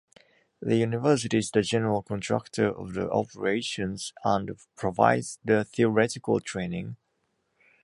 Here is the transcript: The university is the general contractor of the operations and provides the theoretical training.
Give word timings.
The 0.63 0.77
university 0.77 1.37
is 1.37 1.51
the 1.51 1.61
general 1.61 2.01
contractor 2.01 2.71
of 2.71 2.95
the 2.95 3.07
operations 3.11 4.13
and 4.23 4.49
provides 4.75 5.37
the 5.45 5.63
theoretical 5.63 6.39
training. 6.39 6.95